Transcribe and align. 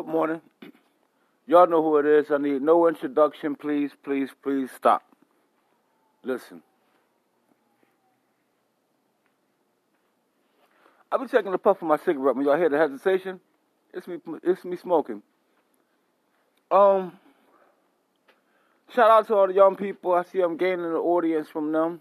Good 0.00 0.08
morning. 0.08 0.40
Y'all 1.46 1.66
know 1.66 1.82
who 1.82 1.98
it 1.98 2.06
is. 2.06 2.30
I 2.30 2.38
need 2.38 2.62
no 2.62 2.88
introduction. 2.88 3.54
Please, 3.54 3.90
please, 4.02 4.30
please 4.42 4.70
stop. 4.74 5.02
Listen. 6.24 6.62
I've 11.12 11.20
been 11.20 11.28
taking 11.28 11.52
a 11.52 11.58
puff 11.58 11.82
of 11.82 11.88
my 11.88 11.98
cigarette. 11.98 12.34
When 12.34 12.46
y'all 12.46 12.56
hear 12.56 12.70
the 12.70 12.78
hesitation, 12.78 13.40
it's 13.92 14.08
me. 14.08 14.16
It's 14.42 14.64
me 14.64 14.78
smoking. 14.78 15.20
Um. 16.70 17.18
Shout 18.94 19.10
out 19.10 19.26
to 19.26 19.34
all 19.34 19.48
the 19.48 19.52
young 19.52 19.76
people. 19.76 20.14
I 20.14 20.24
see 20.24 20.40
I'm 20.40 20.56
gaining 20.56 20.86
an 20.86 20.92
audience 20.92 21.48
from 21.50 21.72
them. 21.72 22.00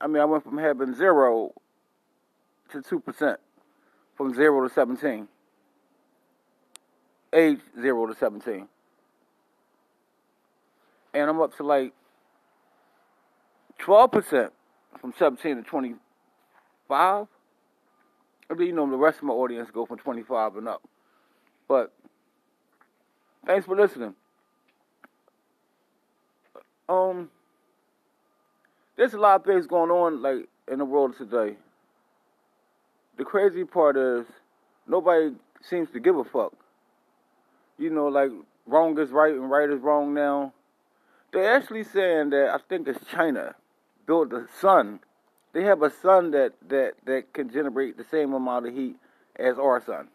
I 0.00 0.06
mean, 0.06 0.22
I 0.22 0.24
went 0.24 0.44
from 0.44 0.56
having 0.56 0.94
zero 0.94 1.52
to 2.72 2.80
two 2.80 3.00
percent, 3.00 3.38
from 4.16 4.32
zero 4.32 4.66
to 4.66 4.72
seventeen 4.72 5.28
age 7.34 7.58
0 7.80 8.06
to 8.06 8.14
17. 8.14 8.68
And 11.12 11.30
I'm 11.30 11.40
up 11.40 11.56
to 11.56 11.62
like 11.62 11.92
12% 13.80 14.50
from 15.00 15.12
17 15.18 15.56
to 15.56 15.62
25. 15.62 17.26
I 18.50 18.54
mean, 18.54 18.68
you 18.68 18.72
know, 18.72 18.88
the 18.90 18.96
rest 18.96 19.18
of 19.18 19.24
my 19.24 19.34
audience 19.34 19.70
go 19.72 19.86
from 19.86 19.98
25 19.98 20.56
and 20.56 20.68
up. 20.68 20.82
But 21.68 21.92
thanks 23.46 23.66
for 23.66 23.76
listening. 23.76 24.14
Um, 26.88 27.30
there's 28.96 29.14
a 29.14 29.18
lot 29.18 29.40
of 29.40 29.46
things 29.46 29.66
going 29.66 29.90
on 29.90 30.22
like 30.22 30.48
in 30.70 30.78
the 30.78 30.84
world 30.84 31.16
today. 31.16 31.56
The 33.16 33.24
crazy 33.24 33.64
part 33.64 33.96
is 33.96 34.26
nobody 34.86 35.34
seems 35.62 35.88
to 35.92 36.00
give 36.00 36.16
a 36.16 36.24
fuck 36.24 36.52
you 37.78 37.90
know, 37.90 38.08
like 38.08 38.30
wrong 38.66 38.98
is 38.98 39.10
right 39.10 39.34
and 39.34 39.50
right 39.50 39.68
is 39.68 39.80
wrong 39.80 40.14
now. 40.14 40.52
They're 41.32 41.56
actually 41.56 41.84
saying 41.84 42.30
that 42.30 42.50
I 42.50 42.58
think 42.68 42.86
it's 42.86 43.04
China 43.06 43.54
built 44.06 44.32
a 44.32 44.46
sun. 44.60 45.00
They 45.52 45.62
have 45.64 45.82
a 45.82 45.90
sun 45.90 46.30
that, 46.32 46.52
that, 46.68 46.94
that 47.06 47.32
can 47.32 47.50
generate 47.50 47.96
the 47.96 48.04
same 48.10 48.32
amount 48.32 48.66
of 48.66 48.74
heat 48.74 48.96
as 49.36 49.58
our 49.58 49.82
sun. 49.84 50.08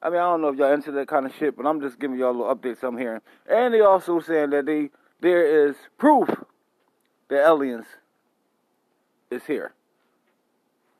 I 0.00 0.10
mean, 0.10 0.18
I 0.18 0.22
don't 0.22 0.40
know 0.40 0.48
if 0.48 0.56
y'all 0.56 0.72
into 0.72 0.92
that 0.92 1.08
kind 1.08 1.26
of 1.26 1.34
shit, 1.34 1.56
but 1.56 1.66
I'm 1.66 1.80
just 1.80 1.98
giving 1.98 2.18
y'all 2.18 2.30
a 2.30 2.38
little 2.38 2.54
updates 2.54 2.82
I'm 2.82 2.96
hearing. 2.96 3.20
And 3.50 3.74
they 3.74 3.80
also 3.80 4.20
saying 4.20 4.50
that 4.50 4.66
they 4.66 4.90
there 5.20 5.68
is 5.68 5.74
proof 5.96 6.28
that 7.28 7.44
aliens 7.44 7.86
is 9.30 9.44
here. 9.44 9.72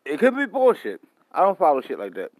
It 0.05 0.19
could 0.19 0.37
be 0.37 0.47
bullshit. 0.47 1.01
I 1.31 1.43
don't 1.43 1.59
follow 1.59 1.81
shit 1.81 1.99
like 1.99 2.15
that. 2.15 2.33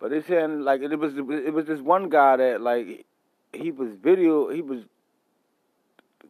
But 0.00 0.10
they 0.10 0.22
saying 0.22 0.60
like 0.60 0.80
it 0.80 0.96
was 0.96 1.16
it 1.16 1.52
was 1.52 1.66
this 1.66 1.80
one 1.80 2.08
guy 2.08 2.36
that 2.36 2.60
like 2.60 3.06
he 3.52 3.72
was 3.72 3.90
video 4.00 4.48
he 4.50 4.62
was 4.62 4.84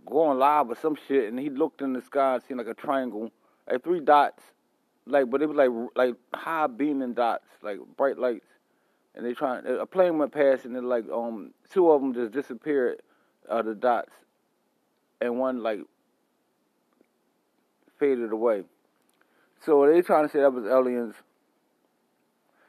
going 0.06 0.39
live 0.39 0.71
or 0.71 0.77
some 0.77 0.97
shit 1.06 1.29
and 1.29 1.39
he 1.39 1.51
looked 1.51 1.83
in 1.83 1.93
the 1.93 2.01
sky 2.01 2.34
and 2.34 2.43
seen 2.43 2.57
like 2.57 2.67
a 2.67 2.75
triangle, 2.75 3.31
like 3.71 3.84
three 3.84 4.01
dots, 4.01 4.43
like 5.07 5.28
but 5.31 5.43
it 5.43 5.49
was 5.49 5.57
like 5.57 5.71
like 5.97 6.15
high 6.34 6.67
beaming 6.67 7.12
dots, 7.12 7.47
like 7.62 7.78
bright 7.97 8.19
lights, 8.19 8.47
and 9.15 9.27
they 9.27 9.34
trying 9.34 9.67
a 9.67 9.84
plane 9.84 10.17
went 10.17 10.33
past 10.33 10.65
and 10.65 10.75
then 10.75 10.89
like 10.89 11.05
um 11.11 11.53
two 11.71 11.91
of 11.91 12.01
them 12.01 12.15
just 12.15 12.33
disappeared, 12.33 13.03
uh 13.51 13.61
the 13.61 13.75
dots, 13.75 14.12
and 15.21 15.39
one 15.39 15.62
like 15.62 15.81
faded 17.99 18.33
away. 18.33 18.62
So 19.61 19.87
they 19.87 20.01
trying 20.01 20.25
to 20.25 20.33
say 20.33 20.41
that 20.41 20.53
was 20.53 20.65
aliens 20.65 21.17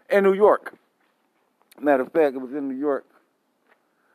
in 0.10 0.24
New 0.26 0.34
York. 0.34 0.76
Matter 1.82 2.04
of 2.04 2.12
fact, 2.12 2.36
it 2.36 2.40
was 2.40 2.54
in 2.54 2.68
New 2.68 2.76
York. 2.76 3.06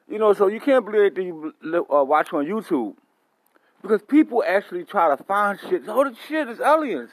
You 0.08 0.18
know, 0.18 0.32
so 0.34 0.48
you 0.48 0.60
can't 0.60 0.84
believe 0.84 1.00
anything 1.00 1.26
you 1.26 1.86
uh, 1.90 2.04
watch 2.04 2.32
on 2.32 2.44
YouTube. 2.44 2.94
Because 3.80 4.02
people 4.02 4.42
actually 4.46 4.84
try 4.84 5.14
to 5.14 5.22
find 5.24 5.58
shit. 5.60 5.82
Oh, 5.86 6.04
the 6.04 6.16
shit 6.28 6.48
is 6.48 6.60
aliens. 6.60 7.10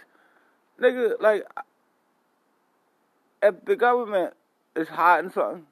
Nigga, 0.80 1.20
like, 1.20 1.44
if 3.44 3.66
the 3.66 3.76
government 3.76 4.34
is 4.76 4.88
hiding 4.88 5.32
something, 5.32 5.66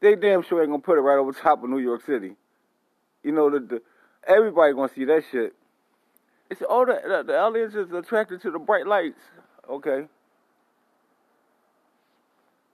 they 0.00 0.14
damn 0.14 0.42
sure 0.42 0.62
ain't 0.62 0.70
gonna 0.70 0.82
put 0.82 0.98
it 0.98 1.02
right 1.02 1.18
over 1.18 1.32
top 1.32 1.62
of 1.62 1.70
New 1.70 1.78
York 1.78 2.04
City. 2.04 2.36
You 3.22 3.32
know, 3.32 3.50
the, 3.50 3.60
the 3.60 3.82
everybody 4.26 4.72
gonna 4.72 4.88
see 4.94 5.04
that 5.04 5.24
shit. 5.30 5.54
It's 6.50 6.62
oh, 6.68 6.86
the, 6.86 7.00
the, 7.06 7.22
the 7.24 7.38
aliens 7.38 7.74
is 7.74 7.92
attracted 7.92 8.40
to 8.42 8.50
the 8.50 8.58
bright 8.58 8.86
lights. 8.86 9.20
Okay. 9.68 10.06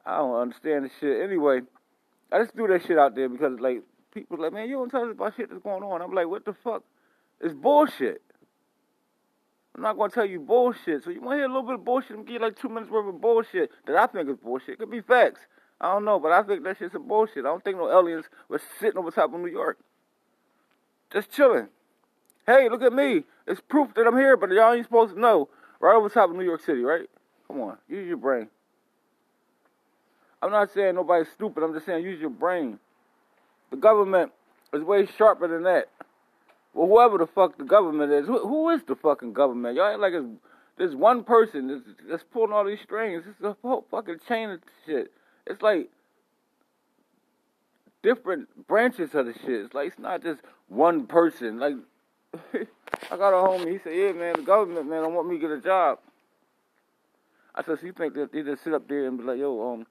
I 0.06 0.18
don't 0.18 0.36
understand 0.36 0.84
this 0.84 0.92
shit. 1.00 1.22
Anyway, 1.22 1.60
I 2.30 2.40
just 2.40 2.54
threw 2.54 2.68
that 2.68 2.84
shit 2.86 2.98
out 2.98 3.14
there 3.14 3.28
because 3.28 3.58
like 3.60 3.82
people 4.12 4.40
like, 4.40 4.52
man, 4.52 4.68
you 4.68 4.76
don't 4.76 4.90
tell 4.90 5.04
us 5.04 5.12
about 5.12 5.34
shit 5.36 5.50
that's 5.50 5.62
going 5.62 5.82
on. 5.82 6.02
I'm 6.02 6.12
like, 6.12 6.28
what 6.28 6.44
the 6.44 6.52
fuck? 6.52 6.82
It's 7.40 7.54
bullshit. 7.54 8.22
I'm 9.74 9.82
not 9.82 9.96
gonna 9.96 10.10
tell 10.10 10.26
you 10.26 10.40
bullshit. 10.40 11.04
So 11.04 11.10
you 11.10 11.20
wanna 11.20 11.36
hear 11.36 11.46
a 11.46 11.48
little 11.48 11.62
bit 11.62 11.74
of 11.74 11.84
bullshit 11.84 12.16
and 12.16 12.26
give 12.26 12.34
you 12.34 12.40
like 12.40 12.58
two 12.58 12.68
minutes 12.68 12.90
worth 12.90 13.12
of 13.12 13.20
bullshit 13.20 13.70
that 13.86 13.96
I 13.96 14.06
think 14.06 14.28
is 14.28 14.36
bullshit. 14.36 14.74
It 14.74 14.78
could 14.78 14.90
be 14.90 15.00
facts. 15.00 15.40
I 15.80 15.92
don't 15.92 16.04
know, 16.04 16.20
but 16.20 16.32
I 16.32 16.42
think 16.42 16.62
that 16.64 16.78
shit's 16.78 16.92
some 16.92 17.08
bullshit. 17.08 17.38
I 17.44 17.48
don't 17.48 17.64
think 17.64 17.76
no 17.76 17.90
aliens 17.90 18.26
were 18.48 18.60
sitting 18.78 18.98
over 18.98 19.10
top 19.10 19.34
of 19.34 19.40
New 19.40 19.48
York. 19.48 19.78
Just 21.12 21.30
chilling. 21.30 21.68
Hey, 22.46 22.68
look 22.68 22.82
at 22.82 22.92
me. 22.92 23.24
It's 23.46 23.60
proof 23.60 23.92
that 23.94 24.06
I'm 24.06 24.16
here, 24.16 24.36
but 24.36 24.50
y'all 24.50 24.72
ain't 24.72 24.86
supposed 24.86 25.14
to 25.14 25.20
know. 25.20 25.48
Right 25.80 25.94
over 25.94 26.08
top 26.08 26.30
of 26.30 26.36
New 26.36 26.44
York 26.44 26.62
City, 26.62 26.80
right? 26.80 27.08
Come 27.48 27.60
on, 27.60 27.78
use 27.88 28.06
your 28.06 28.16
brain. 28.16 28.48
I'm 30.44 30.50
not 30.50 30.70
saying 30.74 30.96
nobody's 30.96 31.32
stupid. 31.32 31.62
I'm 31.62 31.72
just 31.72 31.86
saying 31.86 32.04
use 32.04 32.20
your 32.20 32.28
brain. 32.28 32.78
The 33.70 33.78
government 33.78 34.30
is 34.74 34.82
way 34.82 35.06
sharper 35.06 35.48
than 35.48 35.62
that. 35.62 35.88
Well, 36.74 36.86
whoever 36.86 37.16
the 37.16 37.26
fuck 37.26 37.56
the 37.56 37.64
government 37.64 38.12
is, 38.12 38.26
who, 38.26 38.46
who 38.46 38.68
is 38.68 38.82
the 38.86 38.94
fucking 38.94 39.32
government? 39.32 39.74
Y'all 39.76 39.90
ain't 39.90 40.00
like 40.00 40.12
it's, 40.12 40.26
there's 40.76 40.94
one 40.94 41.24
person 41.24 41.68
that's, 41.68 41.98
that's 42.06 42.24
pulling 42.30 42.52
all 42.52 42.66
these 42.66 42.80
strings. 42.82 43.24
It's 43.26 43.42
a 43.42 43.56
whole 43.62 43.86
fucking 43.90 44.18
chain 44.28 44.50
of 44.50 44.60
shit. 44.84 45.12
It's 45.46 45.62
like 45.62 45.88
different 48.02 48.66
branches 48.66 49.14
of 49.14 49.24
the 49.24 49.32
shit. 49.32 49.64
It's 49.64 49.72
like 49.72 49.88
it's 49.88 49.98
not 49.98 50.22
just 50.22 50.42
one 50.68 51.06
person. 51.06 51.58
Like 51.58 51.76
I 53.10 53.16
got 53.16 53.32
a 53.32 53.48
homie. 53.48 53.72
He 53.72 53.78
said, 53.78 53.94
"Yeah, 53.96 54.12
man, 54.12 54.34
the 54.36 54.42
government, 54.42 54.90
man, 54.90 55.04
don't 55.04 55.14
want 55.14 55.26
me 55.26 55.36
to 55.36 55.40
get 55.40 55.50
a 55.50 55.60
job." 55.60 56.00
I 57.54 57.62
said, 57.62 57.78
"So 57.80 57.86
you 57.86 57.92
think 57.92 58.12
that 58.14 58.30
they 58.30 58.42
just 58.42 58.62
sit 58.62 58.74
up 58.74 58.86
there 58.88 59.06
and 59.06 59.16
be 59.16 59.24
like, 59.24 59.38
yo, 59.38 59.72
um, 59.72 59.86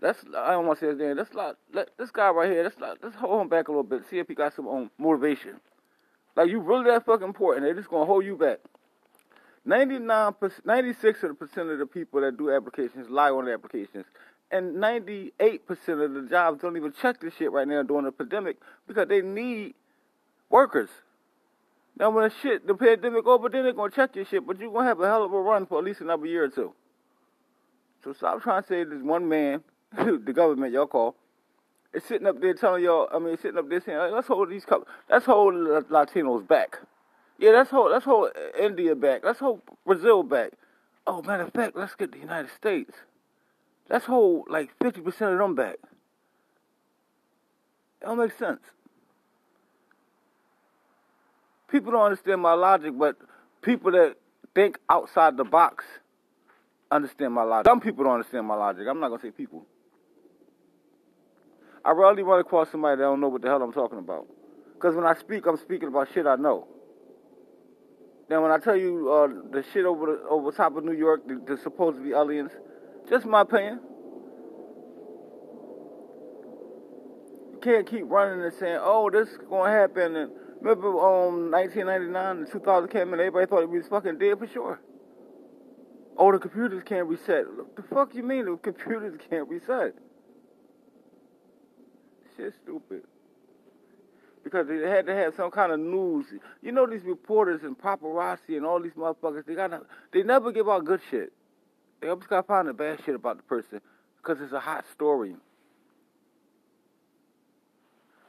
Let's 0.00 0.24
I 0.36 0.52
don't 0.52 0.66
his 0.78 0.98
name. 0.98 1.16
Let's 1.16 1.32
not 1.32 1.56
let 1.72 1.96
this 1.96 2.10
guy 2.10 2.28
right 2.30 2.50
here. 2.50 2.62
Let's 2.62 2.76
let's 3.02 3.16
hold 3.16 3.42
him 3.42 3.48
back 3.48 3.68
a 3.68 3.70
little 3.70 3.82
bit. 3.82 4.02
See 4.08 4.18
if 4.18 4.28
he 4.28 4.34
got 4.34 4.54
some 4.54 4.68
um, 4.68 4.90
motivation. 4.98 5.60
Like 6.34 6.50
you 6.50 6.60
really 6.60 6.84
that 6.84 7.06
fucking 7.06 7.26
important. 7.26 7.64
They're 7.64 7.74
just 7.74 7.88
gonna 7.88 8.04
hold 8.04 8.24
you 8.24 8.36
back. 8.36 8.58
99 9.64 10.34
96 10.64 11.20
percent 11.38 11.70
of 11.70 11.78
the 11.78 11.86
people 11.86 12.20
that 12.20 12.36
do 12.36 12.52
applications 12.52 13.08
lie 13.08 13.30
on 13.30 13.46
the 13.46 13.52
applications. 13.52 14.04
And 14.48 14.76
98% 14.76 15.60
of 16.04 16.14
the 16.14 16.28
jobs 16.30 16.62
don't 16.62 16.76
even 16.76 16.92
check 16.92 17.20
this 17.20 17.34
shit 17.34 17.50
right 17.50 17.66
now 17.66 17.82
during 17.82 18.04
the 18.04 18.12
pandemic 18.12 18.58
because 18.86 19.08
they 19.08 19.20
need 19.20 19.74
workers. 20.50 20.88
Now, 21.98 22.10
when 22.10 22.28
the 22.28 22.34
shit, 22.42 22.64
the 22.64 22.76
pandemic 22.76 23.26
over, 23.26 23.48
then 23.48 23.64
they're 23.64 23.72
to 23.72 23.96
check 23.96 24.14
your 24.14 24.24
shit, 24.24 24.46
but 24.46 24.60
you're 24.60 24.70
to 24.70 24.84
have 24.84 25.00
a 25.00 25.06
hell 25.06 25.24
of 25.24 25.32
a 25.32 25.40
run 25.40 25.66
for 25.66 25.78
at 25.78 25.84
least 25.84 26.00
another 26.00 26.26
year 26.26 26.44
or 26.44 26.48
two. 26.48 26.72
So 28.04 28.12
stop 28.12 28.40
trying 28.40 28.62
to 28.62 28.68
say 28.68 28.84
this 28.84 29.02
one 29.02 29.28
man 29.28 29.64
the 29.96 30.32
government 30.32 30.72
y'all 30.72 30.86
call, 30.86 31.16
is 31.92 32.04
sitting 32.04 32.26
up 32.26 32.40
there 32.40 32.54
telling 32.54 32.84
y'all. 32.84 33.08
I 33.12 33.18
mean, 33.18 33.36
sitting 33.36 33.58
up 33.58 33.68
there 33.68 33.80
saying, 33.80 33.98
"Let's 34.12 34.28
hold 34.28 34.50
these. 34.50 34.66
Let's 35.08 35.26
hold 35.26 35.54
Latinos 35.54 36.46
back. 36.46 36.78
Yeah, 37.38 37.50
let's 37.50 37.70
hold. 37.70 37.90
Let's 37.90 38.04
hold 38.04 38.30
India 38.58 38.94
back. 38.94 39.24
Let's 39.24 39.38
hold 39.38 39.62
Brazil 39.84 40.22
back. 40.22 40.52
Oh, 41.06 41.22
matter 41.22 41.44
of 41.44 41.52
fact, 41.52 41.76
let's 41.76 41.94
get 41.94 42.12
the 42.12 42.18
United 42.18 42.50
States. 42.50 42.92
Let's 43.88 44.06
hold 44.06 44.48
like 44.50 44.76
50% 44.80 45.06
of 45.06 45.38
them 45.38 45.54
back. 45.54 45.76
It 48.02 48.04
don't 48.04 48.18
make 48.18 48.36
sense. 48.36 48.60
People 51.68 51.92
don't 51.92 52.02
understand 52.02 52.40
my 52.40 52.54
logic, 52.54 52.98
but 52.98 53.16
people 53.62 53.92
that 53.92 54.16
think 54.54 54.78
outside 54.88 55.36
the 55.36 55.44
box 55.44 55.84
understand 56.90 57.34
my 57.34 57.42
logic. 57.42 57.66
Some 57.66 57.80
people 57.80 58.04
don't 58.04 58.14
understand 58.14 58.46
my 58.46 58.54
logic. 58.54 58.86
I'm 58.88 59.00
not 59.00 59.08
gonna 59.08 59.22
say 59.22 59.30
people. 59.30 59.66
I 61.86 61.92
rarely 61.92 62.24
run 62.24 62.40
across 62.40 62.72
somebody 62.72 62.96
that 62.96 63.04
don't 63.04 63.20
know 63.20 63.28
what 63.28 63.42
the 63.42 63.48
hell 63.48 63.62
I'm 63.62 63.72
talking 63.72 64.00
about. 64.00 64.26
Because 64.74 64.96
when 64.96 65.06
I 65.06 65.14
speak, 65.14 65.46
I'm 65.46 65.56
speaking 65.56 65.86
about 65.86 66.08
shit 66.12 66.26
I 66.26 66.34
know. 66.34 66.66
Now, 68.28 68.42
when 68.42 68.50
I 68.50 68.58
tell 68.58 68.76
you 68.76 69.08
uh, 69.08 69.28
the 69.52 69.64
shit 69.72 69.84
over 69.84 70.06
the, 70.06 70.28
over 70.28 70.50
top 70.50 70.76
of 70.76 70.84
New 70.84 70.94
York, 70.94 71.28
the, 71.28 71.40
the 71.46 71.56
supposed 71.56 71.98
to 71.98 72.02
be 72.02 72.10
aliens, 72.10 72.50
just 73.08 73.24
my 73.24 73.42
opinion. 73.42 73.78
You 77.52 77.58
can't 77.62 77.88
keep 77.88 78.02
running 78.06 78.42
and 78.42 78.52
saying, 78.52 78.78
"Oh, 78.80 79.08
this 79.08 79.28
is 79.28 79.38
gonna 79.48 79.70
happen." 79.70 80.16
And 80.16 80.32
remember, 80.60 80.88
um, 80.88 81.52
1999 81.52 82.38
and 82.38 82.50
2000 82.50 82.88
came 82.88 83.12
and 83.12 83.20
everybody 83.20 83.46
thought 83.46 83.70
we 83.70 83.78
was 83.78 83.86
fucking 83.86 84.18
dead 84.18 84.40
for 84.40 84.48
sure. 84.48 84.80
Oh, 86.18 86.32
the 86.32 86.40
computers 86.40 86.82
can't 86.84 87.06
reset. 87.06 87.44
What 87.46 87.76
the 87.76 87.82
fuck 87.82 88.12
you 88.12 88.24
mean 88.24 88.46
the 88.46 88.56
computers 88.56 89.20
can't 89.30 89.48
reset? 89.48 89.94
Shit, 92.36 92.54
stupid. 92.62 93.02
Because 94.44 94.68
they 94.68 94.78
had 94.78 95.06
to 95.06 95.14
have 95.14 95.34
some 95.34 95.50
kind 95.50 95.72
of 95.72 95.80
news. 95.80 96.26
You 96.62 96.72
know 96.72 96.86
these 96.86 97.02
reporters 97.02 97.62
and 97.64 97.76
paparazzi 97.76 98.56
and 98.56 98.64
all 98.64 98.80
these 98.80 98.92
motherfuckers. 98.92 99.44
They 99.44 99.54
gotta 99.54 99.82
they 100.12 100.22
never 100.22 100.52
give 100.52 100.68
out 100.68 100.84
good 100.84 101.00
shit. 101.10 101.32
They 102.00 102.08
always 102.08 102.26
gotta 102.26 102.46
find 102.46 102.68
the 102.68 102.72
bad 102.72 103.00
shit 103.04 103.14
about 103.14 103.38
the 103.38 103.42
person 103.42 103.80
because 104.18 104.40
it's 104.40 104.52
a 104.52 104.60
hot 104.60 104.84
story. 104.92 105.34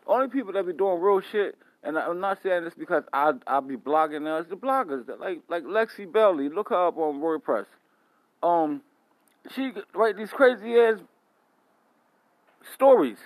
Only 0.07 0.29
people 0.29 0.53
that 0.53 0.65
be 0.65 0.73
doing 0.73 1.01
real 1.01 1.21
shit, 1.21 1.55
and 1.83 1.97
I'm 1.99 2.19
not 2.19 2.41
saying 2.41 2.63
this 2.63 2.73
because 2.73 3.03
I 3.13 3.33
I 3.45 3.59
be 3.59 3.75
blogging 3.75 4.23
now. 4.23 4.37
It's 4.37 4.49
the 4.49 4.55
bloggers 4.55 5.05
that 5.07 5.19
like 5.19 5.41
like 5.49 5.63
Lexi 5.63 6.11
Belly. 6.11 6.49
Look 6.49 6.69
her 6.69 6.87
up 6.87 6.97
on 6.97 7.19
WordPress. 7.19 7.65
Um, 8.41 8.81
she 9.53 9.71
write 9.93 10.17
these 10.17 10.31
crazy 10.31 10.75
ass 10.79 10.99
stories, 12.73 13.17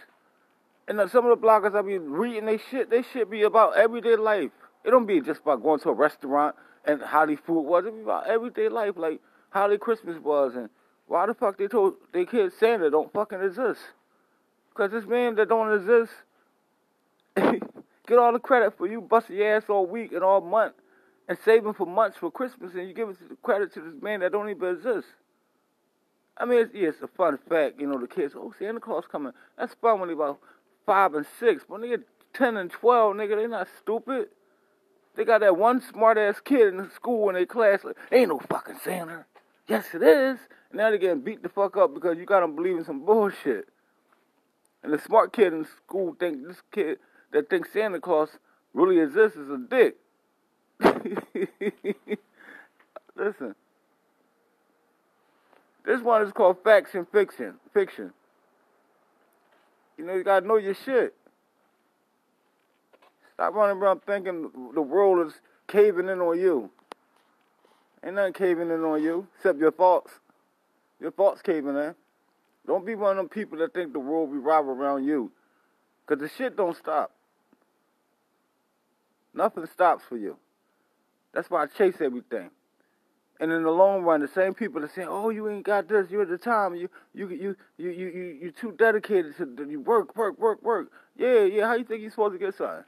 and 1.00 1.12
some 1.12 1.26
of 1.26 1.40
the 1.40 1.46
bloggers 1.46 1.76
I 1.76 1.82
be 1.82 1.98
reading 1.98 2.46
they 2.46 2.58
shit. 2.58 2.90
They 2.90 3.04
shit 3.04 3.30
be 3.30 3.44
about 3.44 3.78
everyday 3.78 4.16
life. 4.16 4.52
It 4.84 4.92
don't 4.92 5.06
be 5.06 5.22
just 5.22 5.42
about 5.42 5.62
going 5.64 5.80
to 5.82 5.90
a 5.90 5.94
restaurant 5.94 6.56
and 6.86 7.02
how 7.02 7.26
the 7.26 7.36
food 7.36 7.62
was. 7.62 7.86
It 7.86 7.96
be 7.96 8.02
about 8.02 8.28
everyday 8.28 8.68
life, 8.68 8.94
like 8.98 9.20
how 9.52 9.68
their 9.68 9.78
Christmas 9.78 10.18
was 10.22 10.56
and 10.56 10.70
why 11.08 11.26
the 11.26 11.34
fuck 11.34 11.58
they 11.58 11.68
told 11.68 11.96
their 12.14 12.26
kids 12.26 12.56
Santa 12.60 12.90
don't 12.90 13.12
fucking 13.14 13.42
exist. 13.42 13.82
Cause 14.74 14.92
this 14.92 15.06
man 15.06 15.36
that 15.36 15.50
don't 15.50 15.74
exist 15.74 16.14
get 17.36 18.18
all 18.18 18.34
the 18.34 18.40
credit 18.40 18.78
for 18.78 18.88
you 18.88 19.02
busting 19.02 19.36
your 19.36 19.58
ass 19.58 19.64
all 19.70 19.86
week 19.86 20.12
and 20.14 20.24
all 20.24 20.42
month 20.42 20.74
and 21.28 21.38
saving 21.44 21.74
for 21.74 21.86
months 21.86 22.18
for 22.18 22.32
Christmas 22.32 22.74
and 22.74 22.88
you 22.88 22.94
give 22.94 23.10
the 23.10 23.36
credit 23.44 23.74
to 23.74 23.82
this 23.82 24.02
man 24.02 24.22
that 24.22 24.32
don't 24.32 24.50
even 24.50 24.76
exist. 24.76 25.08
I 26.38 26.46
mean, 26.46 26.60
it's, 26.60 26.74
yeah, 26.74 26.88
it's 26.88 27.02
a 27.02 27.08
fun 27.08 27.38
fact, 27.50 27.80
you 27.80 27.88
know, 27.88 28.00
the 28.00 28.08
kids, 28.08 28.34
oh, 28.36 28.54
Santa 28.58 28.80
Claus 28.80 29.04
coming. 29.12 29.34
That's 29.58 29.76
fun 29.76 30.00
when 30.00 30.08
they 30.08 30.14
about 30.14 30.40
five 30.86 31.14
and 31.14 31.26
six. 31.40 31.64
But 31.68 31.82
nigga, 31.82 32.04
10 32.34 32.58
and 32.58 32.72
12, 32.72 33.16
nigga, 33.16 33.36
they 33.36 33.48
not 33.48 33.68
stupid. 33.80 34.28
They 35.16 35.26
got 35.26 35.42
that 35.42 35.58
one 35.58 35.82
smart 35.82 36.18
ass 36.18 36.40
kid 36.44 36.68
in 36.70 36.78
the 36.78 36.90
school 36.90 37.30
in 37.30 37.36
their 37.36 37.46
class, 37.46 37.84
like, 37.84 37.98
ain't 38.12 38.30
no 38.30 38.40
fucking 38.40 38.78
Santa. 38.84 39.26
Yes, 39.68 39.88
it 39.94 40.02
is. 40.02 40.40
And 40.70 40.78
now 40.78 40.90
they're 40.90 40.98
getting 40.98 41.22
beat 41.22 41.44
the 41.44 41.50
fuck 41.50 41.76
up 41.78 41.94
because 41.94 42.18
you 42.18 42.26
got 42.26 42.40
them 42.42 42.56
believing 42.56 42.84
some 42.84 43.06
bullshit. 43.06 43.68
And 44.84 44.94
the 44.94 45.00
smart 45.00 45.34
kid 45.34 45.54
in 45.54 45.66
school 45.66 46.16
think 46.20 46.48
this 46.48 46.62
kid 46.72 47.00
that 47.32 47.50
thinks 47.50 47.72
Santa 47.74 48.00
Claus 48.00 48.30
really 48.74 49.00
exists 49.00 49.38
is 49.38 49.50
a 49.50 49.58
dick. 49.58 49.98
Listen. 53.16 53.56
This 55.86 56.02
one 56.02 56.22
is 56.22 56.32
called 56.32 56.58
facts 56.64 56.94
and 56.94 57.08
fiction. 57.10 57.56
Fiction. 57.74 58.14
You 60.02 60.08
know, 60.08 60.16
you 60.16 60.24
gotta 60.24 60.48
know 60.48 60.58
your 60.58 60.74
shit. 60.74 61.14
Stop 63.36 63.54
running 63.54 63.78
around 63.78 64.02
thinking 64.02 64.50
the 64.74 64.82
world 64.82 65.28
is 65.28 65.34
caving 65.68 66.10
in 66.10 66.20
on 66.20 66.40
you. 66.40 66.72
Ain't 68.04 68.16
nothing 68.16 68.34
caving 68.34 68.72
in 68.72 68.84
on 68.84 69.04
you 69.04 69.28
except 69.38 69.60
your 69.60 69.70
thoughts. 69.70 70.12
Your 71.00 71.12
thoughts 71.12 71.44
caving 71.44 71.76
in. 71.76 71.94
Don't 72.66 72.84
be 72.84 72.96
one 72.96 73.12
of 73.12 73.18
them 73.18 73.30
people 73.30 73.60
that 73.60 73.76
think 73.76 73.94
the 73.94 74.00
world 74.00 74.32
revolve 74.32 74.68
around 74.68 75.06
you. 75.06 75.32
Because 76.08 76.20
the 76.20 76.30
shit 76.36 76.58
don't 76.58 76.76
stop. 76.76 77.12
Nothing 79.36 79.68
stops 79.68 80.04
for 80.10 80.18
you. 80.18 80.36
That's 81.32 81.48
why 81.48 81.62
I 81.62 81.66
chase 81.68 82.02
everything. 82.02 82.50
And 83.42 83.52
in 83.52 83.64
the 83.64 83.72
long 83.72 84.04
run, 84.04 84.22
the 84.22 84.28
same 84.28 84.54
people 84.54 84.82
that 84.82 84.94
saying, 84.94 85.08
"Oh, 85.10 85.32
you 85.32 85.50
ain't 85.50 85.66
got 85.66 85.88
this. 85.90 86.12
You're 86.12 86.26
the 86.26 86.38
time. 86.38 86.76
You, 86.76 86.90
you, 87.16 87.28
you, 87.30 87.56
you, 87.78 87.90
you, 87.90 88.08
you, 88.08 88.38
you 88.44 88.52
too 88.52 88.72
dedicated 88.78 89.36
to 89.38 89.68
you 89.68 89.82
work, 89.82 90.16
work, 90.16 90.40
work, 90.40 90.62
work. 90.62 90.92
Yeah, 91.18 91.42
yeah. 91.46 91.66
How 91.66 91.74
you 91.74 91.84
think 91.84 92.04
you 92.04 92.12
supposed 92.12 92.34
to 92.34 92.40
get 92.40 92.56
something? 92.56 92.86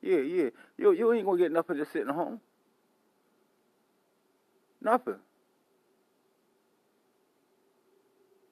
Yeah, 0.00 0.18
yeah. 0.18 0.50
You, 0.78 0.92
you 0.92 1.12
ain't 1.12 1.26
gonna 1.26 1.38
get 1.38 1.50
nothing 1.50 1.76
just 1.78 1.92
sitting 1.92 2.14
home. 2.14 2.40
Nothing. 4.80 5.16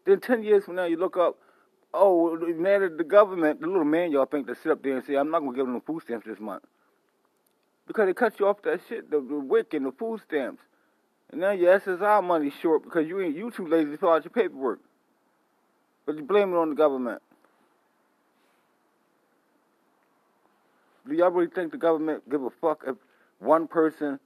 Then 0.05 0.21
ten 0.21 0.43
years 0.43 0.65
from 0.65 0.75
now, 0.75 0.85
you 0.85 0.97
look 0.97 1.17
up, 1.17 1.39
oh, 1.95 2.37
man, 2.37 2.97
the 2.97 3.05
government, 3.05 3.61
the 3.61 3.69
little 3.69 3.85
man 3.85 4.11
y'all 4.11 4.27
think 4.27 4.49
to 4.49 4.57
sit 4.57 4.73
up 4.73 4.83
there 4.83 4.97
and 4.97 5.07
say, 5.07 5.15
I'm 5.15 5.31
not 5.31 5.41
gonna 5.41 5.57
give 5.57 5.67
them 5.67 5.75
the 5.75 5.81
food 5.81 6.03
stamps 6.03 6.27
this 6.27 6.41
month 6.41 6.65
because 7.87 8.07
they 8.07 8.15
cut 8.15 8.39
you 8.41 8.49
off 8.49 8.63
that 8.63 8.81
shit, 8.89 9.11
the, 9.11 9.19
the 9.19 9.39
WIC 9.39 9.75
and 9.75 9.87
the 9.87 9.93
food 9.93 10.21
stamps, 10.21 10.63
and 11.31 11.41
now 11.41 11.51
your 11.51 11.79
SSI 11.79 12.23
money 12.25 12.53
short 12.63 12.85
because 12.85 13.07
you 13.07 13.21
ain't 13.21 13.37
you 13.37 13.51
too 13.51 13.67
lazy 13.67 13.91
to 13.91 13.99
fill 13.99 14.11
out 14.11 14.25
your 14.25 14.31
paperwork, 14.31 14.81
but 16.05 16.17
you 16.17 16.23
blame 16.23 16.53
it 16.53 16.57
on 16.57 16.71
the 16.71 16.77
government. 16.77 17.21
Do 21.09 21.15
y'all 21.15 21.31
really 21.31 21.51
think 21.51 21.73
the 21.73 21.79
government 21.79 22.29
give 22.29 22.43
a 22.43 22.51
fuck 22.51 22.85
if 22.87 22.97
one 23.39 23.69
person 23.69 24.19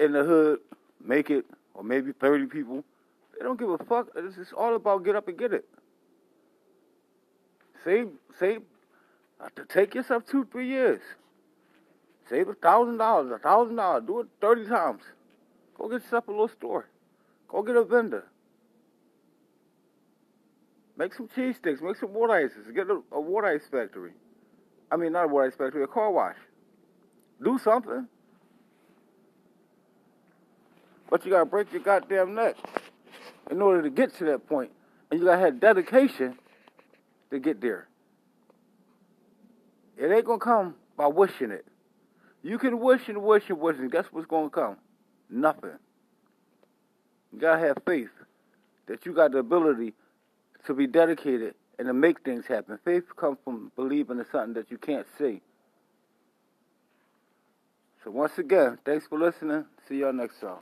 in 0.00 0.12
the 0.12 0.24
hood 0.24 0.58
make 1.04 1.30
it, 1.30 1.44
or 1.74 1.84
maybe 1.84 2.12
30 2.12 2.46
people? 2.46 2.84
They 3.38 3.44
don't 3.44 3.58
give 3.58 3.70
a 3.70 3.78
fuck. 3.78 4.08
It's 4.16 4.36
just 4.36 4.52
all 4.52 4.74
about 4.74 5.04
get 5.04 5.14
up 5.14 5.28
and 5.28 5.38
get 5.38 5.52
it. 5.52 5.64
Save, 7.84 8.08
save, 8.40 8.62
uh, 9.40 9.48
to 9.54 9.64
take 9.66 9.94
yourself 9.94 10.24
two, 10.26 10.46
three 10.50 10.66
years. 10.68 11.00
Save 12.28 12.48
a 12.48 12.54
thousand 12.54 12.96
dollars, 12.96 13.30
a 13.30 13.38
thousand 13.38 13.76
dollars. 13.76 14.02
Do 14.06 14.20
it 14.20 14.26
30 14.40 14.66
times. 14.66 15.02
Go 15.78 15.88
get 15.88 16.02
yourself 16.02 16.28
a 16.28 16.30
little 16.30 16.48
store. 16.48 16.88
Go 17.48 17.62
get 17.62 17.76
a 17.76 17.84
vendor. 17.84 18.26
Make 20.96 21.14
some 21.14 21.28
cheese 21.34 21.56
sticks. 21.56 21.80
Make 21.82 21.96
some 21.96 22.12
water 22.12 22.32
ices. 22.32 22.66
Get 22.74 22.88
a, 22.88 23.00
a 23.12 23.20
water 23.20 23.48
ice 23.48 23.66
factory. 23.70 24.12
I 24.90 24.96
mean, 24.96 25.12
not 25.12 25.24
a 25.24 25.28
water 25.28 25.48
ice 25.48 25.54
factory, 25.56 25.82
a 25.82 25.86
car 25.86 26.10
wash. 26.10 26.36
Do 27.42 27.58
something. 27.58 28.06
But 31.10 31.24
you 31.24 31.30
gotta 31.30 31.44
break 31.44 31.72
your 31.72 31.82
goddamn 31.82 32.34
neck 32.34 32.56
in 33.50 33.60
order 33.60 33.82
to 33.82 33.90
get 33.90 34.14
to 34.16 34.24
that 34.24 34.48
point. 34.48 34.70
And 35.10 35.20
you 35.20 35.26
gotta 35.26 35.40
have 35.40 35.60
dedication 35.60 36.38
to 37.30 37.38
get 37.38 37.60
there. 37.60 37.88
It 39.96 40.10
ain't 40.10 40.24
gonna 40.24 40.38
come 40.38 40.74
by 40.96 41.06
wishing 41.06 41.50
it. 41.50 41.66
You 42.42 42.58
can 42.58 42.80
wish 42.80 43.08
and 43.08 43.22
wish 43.22 43.48
and 43.48 43.60
wish, 43.60 43.76
and 43.78 43.90
guess 43.90 44.06
what's 44.10 44.26
gonna 44.26 44.50
come? 44.50 44.76
Nothing. 45.30 45.78
You 47.32 47.40
gotta 47.40 47.66
have 47.66 47.78
faith 47.84 48.10
that 48.86 49.04
you 49.04 49.12
got 49.12 49.32
the 49.32 49.38
ability 49.38 49.94
to 50.66 50.74
be 50.74 50.86
dedicated 50.86 51.54
and 51.78 51.86
to 51.86 51.92
make 51.92 52.22
things 52.22 52.46
happen. 52.46 52.78
Faith 52.84 53.04
comes 53.16 53.38
from 53.44 53.72
believing 53.76 54.18
in 54.18 54.24
something 54.30 54.54
that 54.54 54.70
you 54.70 54.78
can't 54.78 55.06
see. 55.18 55.40
So 58.04 58.10
once 58.10 58.38
again, 58.38 58.78
thanks 58.84 59.06
for 59.06 59.18
listening. 59.18 59.64
See 59.88 59.98
y'all 59.98 60.12
next 60.12 60.40
time. 60.40 60.58